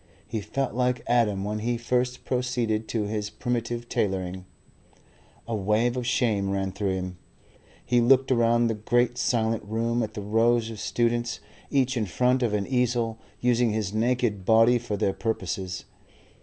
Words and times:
He 0.25 0.41
felt 0.41 0.73
like 0.73 1.03
Adam 1.05 1.43
when 1.43 1.59
he 1.59 1.77
first 1.77 2.25
proceeded 2.25 2.87
to 2.87 3.03
his 3.03 3.29
primitive 3.29 3.87
tailoring. 3.87 4.45
A 5.47 5.55
wave 5.55 5.95
of 5.95 6.07
shame 6.07 6.49
ran 6.49 6.71
through 6.71 6.93
him. 6.93 7.17
He 7.85 8.01
looked 8.01 8.31
around 8.31 8.65
the 8.65 8.73
great 8.73 9.19
silent 9.19 9.63
room, 9.63 10.01
at 10.01 10.15
the 10.15 10.21
rows 10.23 10.71
of 10.71 10.79
students, 10.79 11.39
each 11.69 11.97
in 11.97 12.07
front 12.07 12.41
of 12.41 12.55
an 12.55 12.65
easel, 12.65 13.19
using 13.41 13.73
his 13.73 13.93
naked 13.93 14.43
body 14.43 14.79
for 14.79 14.97
their 14.97 15.13
purposes. 15.13 15.85